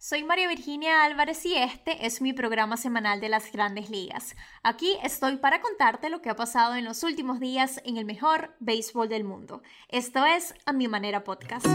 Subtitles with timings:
[0.00, 4.36] Soy María Virginia Álvarez y este es mi programa semanal de las grandes ligas.
[4.62, 8.54] Aquí estoy para contarte lo que ha pasado en los últimos días en el mejor
[8.60, 9.60] béisbol del mundo.
[9.88, 11.66] Esto es A Mi Manera Podcast.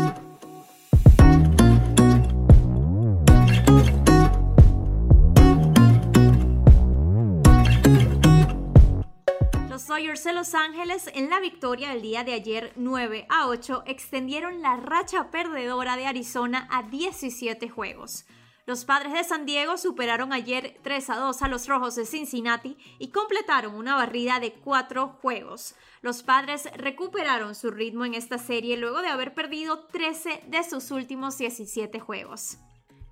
[9.94, 14.64] Dodgers de Los Ángeles en la victoria del día de ayer 9 a 8 extendieron
[14.64, 18.26] la racha perdedora de Arizona a 17 juegos.
[18.66, 22.76] Los padres de San Diego superaron ayer 3 a 2 a los Rojos de Cincinnati
[22.98, 25.76] y completaron una barrida de 4 juegos.
[26.02, 30.90] Los padres recuperaron su ritmo en esta serie luego de haber perdido 13 de sus
[30.90, 32.58] últimos 17 juegos.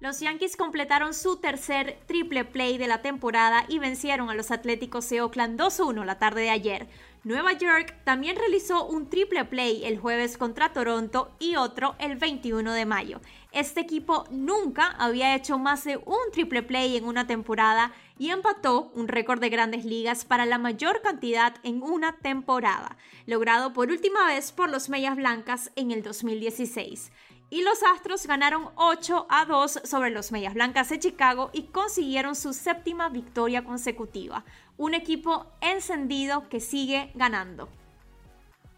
[0.02, 5.08] Los Yankees completaron su tercer triple play de la temporada y vencieron a los Atléticos
[5.12, 6.88] de Oakland 2-1 la tarde de ayer.
[7.24, 12.74] Nueva York también realizó un triple play el jueves contra Toronto y otro el 21
[12.74, 13.22] de mayo.
[13.52, 18.92] Este equipo nunca había hecho más de un triple play en una temporada y empató
[18.96, 24.26] un récord de grandes ligas para la mayor cantidad en una temporada, logrado por última
[24.26, 27.12] vez por los Medias Blancas en el 2016
[27.52, 32.36] y los Astros ganaron 8 a 2 sobre los Medias Blancas de Chicago y consiguieron
[32.36, 34.46] su séptima victoria consecutiva.
[34.78, 37.68] Un equipo encendido que sigue ganando.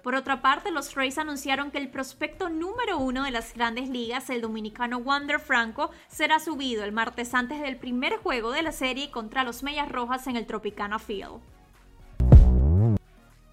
[0.02, 4.30] Por otra parte, los Rays anunciaron que el prospecto número uno de las grandes ligas,
[4.32, 9.12] el dominicano Wander Franco, será subido el martes antes del primer juego de la serie
[9.12, 11.40] contra los Medias Rojas en el Tropicana Field.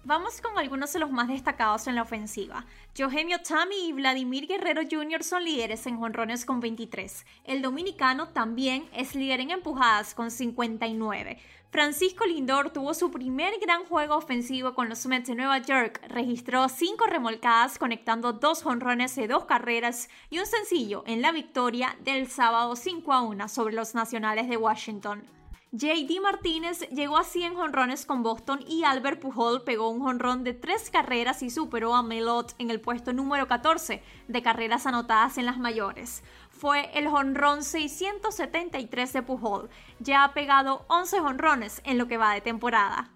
[0.03, 2.65] Vamos con algunos de los más destacados en la ofensiva.
[2.97, 5.23] Eugenio Tami y Vladimir Guerrero Jr.
[5.23, 7.23] son líderes en jonrones con 23.
[7.43, 11.37] El dominicano también es líder en empujadas con 59.
[11.69, 16.01] Francisco Lindor tuvo su primer gran juego ofensivo con los Mets de Nueva York.
[16.07, 21.95] Registró 5 remolcadas conectando dos jonrones de dos carreras y un sencillo en la victoria
[22.03, 25.40] del sábado 5 a 1 sobre los Nacionales de Washington.
[25.73, 30.53] JD Martínez llegó a 100 jonrones con Boston y Albert Pujol pegó un jonrón de
[30.53, 35.45] tres carreras y superó a Melot en el puesto número 14 de carreras anotadas en
[35.45, 36.23] las mayores.
[36.49, 39.69] Fue el jonrón 673 de Pujol.
[39.99, 43.09] Ya ha pegado 11 jonrones en lo que va de temporada.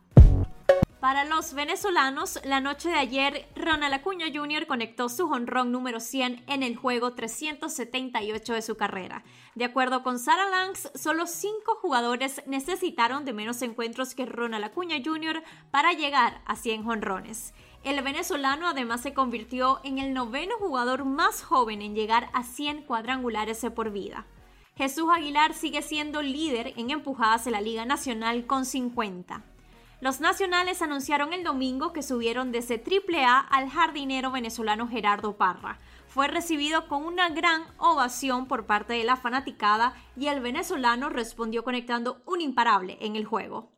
[0.99, 4.65] Para los venezolanos, la noche de ayer, Ronald Acuña Jr.
[4.65, 9.23] conectó su honrón número 100 en el juego 378 de su carrera.
[9.55, 14.95] De acuerdo con Sarah Langs, solo cinco jugadores necesitaron de menos encuentros que Ronald Acuña
[15.03, 15.43] Jr.
[15.69, 17.53] para llegar a 100 honrones.
[17.83, 22.83] El venezolano además se convirtió en el noveno jugador más joven en llegar a 100
[22.83, 24.25] cuadrangulares por vida.
[24.75, 29.43] Jesús Aguilar sigue siendo líder en empujadas de la Liga Nacional con 50.
[30.01, 35.79] Los nacionales anunciaron el domingo que subieron desde AAA al jardinero venezolano Gerardo Parra.
[36.07, 41.63] Fue recibido con una gran ovación por parte de la fanaticada y el venezolano respondió
[41.63, 43.71] conectando un imparable en el juego.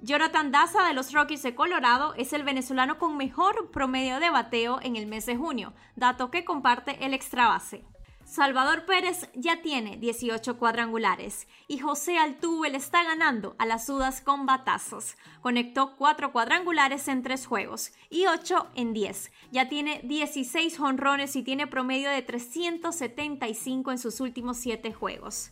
[0.00, 4.78] Jonathan Daza de los Rockies de Colorado es el venezolano con mejor promedio de bateo
[4.82, 7.84] en el mes de junio, dato que comparte el extra base.
[8.28, 14.20] Salvador Pérez ya tiene 18 cuadrangulares y José Altuve le está ganando a las sudas
[14.20, 15.16] con batazos.
[15.40, 19.32] Conectó 4 cuadrangulares en 3 juegos y 8 en 10.
[19.50, 25.50] Ya tiene 16 honrones y tiene promedio de 375 en sus últimos 7 juegos.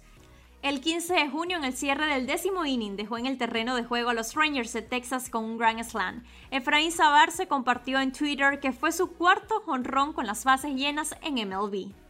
[0.60, 3.84] El 15 de junio, en el cierre del décimo inning, dejó en el terreno de
[3.84, 6.24] juego a los Rangers de Texas con un Grand Slam.
[6.50, 11.16] Efraín Sabar se compartió en Twitter que fue su cuarto honrón con las bases llenas
[11.22, 12.05] en MLB.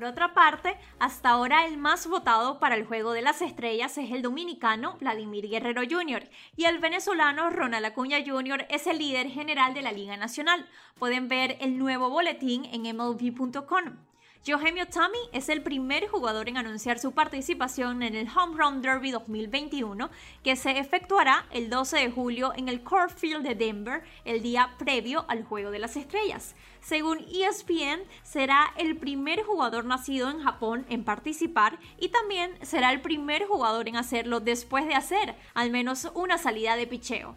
[0.00, 4.10] Por otra parte, hasta ahora el más votado para el Juego de las Estrellas es
[4.10, 6.26] el dominicano Vladimir Guerrero Jr.
[6.56, 8.64] y el venezolano Ronald Acuña Jr.
[8.70, 10.66] es el líder general de la Liga Nacional.
[10.98, 14.09] Pueden ver el nuevo boletín en mlb.com.
[14.46, 19.10] Eugenio Tommy es el primer jugador en anunciar su participación en el Home Run Derby
[19.10, 20.08] 2021
[20.42, 24.74] que se efectuará el 12 de julio en el Core Field de Denver el día
[24.78, 26.56] previo al Juego de las Estrellas.
[26.80, 33.02] Según ESPN, será el primer jugador nacido en Japón en participar y también será el
[33.02, 37.36] primer jugador en hacerlo después de hacer al menos una salida de picheo.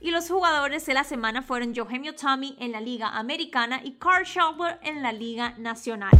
[0.00, 4.24] Y los jugadores de la semana fueron Eugenio Tommy en la Liga Americana y Carl
[4.24, 6.12] Schauber en la Liga Nacional.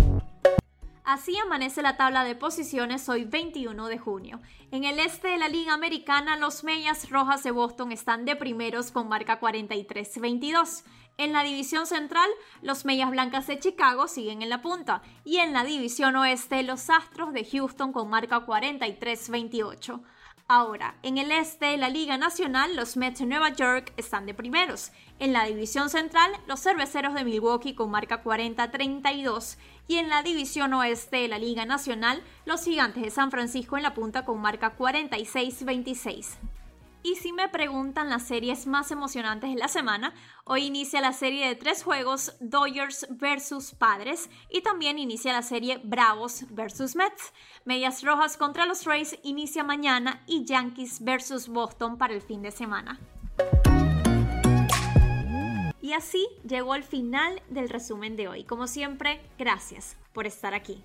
[1.05, 4.41] Así amanece la tabla de posiciones hoy 21 de junio.
[4.71, 8.91] En el este de la Liga Americana, los Medias Rojas de Boston están de primeros
[8.91, 10.83] con marca 43-22.
[11.17, 12.29] En la división central,
[12.61, 15.01] los Medias Blancas de Chicago siguen en la punta.
[15.25, 20.03] Y en la división oeste, los Astros de Houston con marca 43-28.
[20.51, 24.33] Ahora, en el este de la Liga Nacional, los Mets de Nueva York están de
[24.33, 24.93] primeros.
[25.19, 29.59] En la división central, los cerveceros de Milwaukee con marca 40-32.
[29.89, 33.83] Y en la división oeste de la Liga Nacional, los gigantes de San Francisco en
[33.83, 36.39] la punta con marca 46-26.
[37.09, 40.13] Y si me preguntan las series más emocionantes de la semana,
[40.45, 45.81] hoy inicia la serie de tres juegos Dodgers versus Padres y también inicia la serie
[45.83, 47.33] Bravos versus Mets.
[47.65, 52.51] Medias Rojas contra los Rays inicia mañana y Yankees versus Boston para el fin de
[52.51, 53.01] semana.
[55.81, 58.45] Y así llegó el final del resumen de hoy.
[58.45, 60.85] Como siempre, gracias por estar aquí.